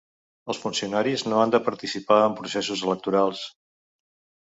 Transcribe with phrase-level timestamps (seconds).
[0.51, 3.45] Els funcionaris no han de participar en processos electorals.